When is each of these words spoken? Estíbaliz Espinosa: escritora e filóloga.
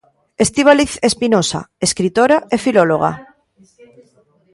Estíbaliz 0.45 0.91
Espinosa: 1.09 1.61
escritora 1.87 2.37
e 2.53 2.55
filóloga. 2.65 3.11